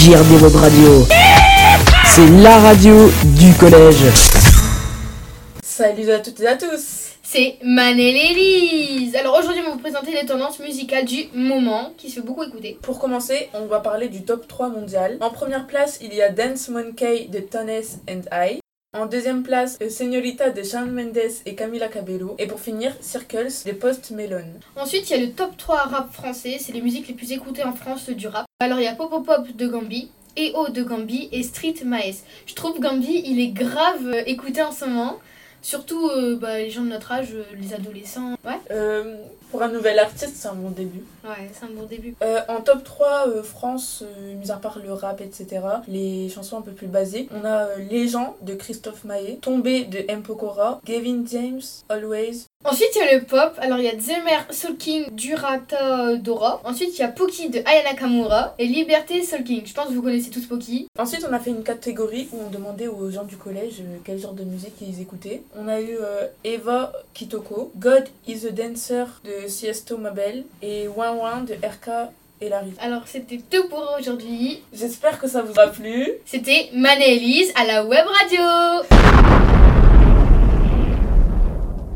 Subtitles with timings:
[0.00, 1.04] JRD Web Radio.
[2.06, 3.98] C'est la radio du collège.
[5.62, 10.12] Salut à toutes et à tous C'est Manel Elise Alors aujourd'hui, on va vous présenter
[10.12, 12.78] les tendances musicales du moment qui se fait beaucoup écouter.
[12.80, 15.18] Pour commencer, on va parler du top 3 mondial.
[15.20, 18.60] En première place, il y a Dance Monkey de Tones and I.
[18.92, 22.34] En deuxième place, euh, Señorita de Shawn Mendes et Camila Cabello.
[22.40, 24.42] Et pour finir, Circles de Post Melon.
[24.74, 27.62] Ensuite, il y a le top 3 rap français, c'est les musiques les plus écoutées
[27.62, 28.46] en France du rap.
[28.58, 32.24] Alors il y a Popopop de Gambi, EO de Gambi et Street Maes.
[32.46, 35.20] Je trouve Gambi, il est grave euh, écouté en ce moment.
[35.62, 38.32] Surtout euh, bah, les gens de notre âge, euh, les adolescents.
[38.44, 39.16] Ouais, Euh,
[39.50, 41.02] pour un nouvel artiste, c'est un bon début.
[41.24, 42.14] ouais, c'est un bon début.
[42.22, 46.58] Euh, en top 3 euh, France, euh, mis à part le rap, etc., les chansons
[46.58, 50.22] un peu plus basiques, on a euh, Les gens de Christophe Maé, Tombé de M.
[50.22, 52.44] Pokora, Gavin James, Always.
[52.62, 53.54] Ensuite, il y a le pop.
[53.58, 56.60] Alors, il y a Zemer Soul King Durata Dora.
[56.64, 59.62] Ensuite, il y a Poki de Ayana Kamura et Liberté Soul King.
[59.64, 60.86] Je pense que vous connaissez tous Poki.
[60.98, 64.18] Ensuite, on a fait une catégorie où on demandait aux gens du collège euh, quel
[64.18, 65.42] genre de musique ils écoutaient.
[65.56, 71.16] On a eu euh, Eva Kitoko, God is a Dancer de Siesto Mabel et Wan
[71.16, 72.10] Wan de RK.
[72.80, 74.62] Alors, c'était tout pour aujourd'hui.
[74.72, 76.08] J'espère que ça vous a plu.
[76.24, 79.39] C'était Mané Elise à la web radio.